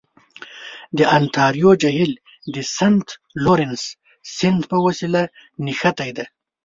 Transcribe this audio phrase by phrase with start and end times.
[0.97, 2.11] د انتاریو جهیل
[2.53, 3.07] د سنت
[3.43, 3.83] لورنس
[4.35, 5.21] سیند په وسیله
[5.65, 6.25] نښتی دی.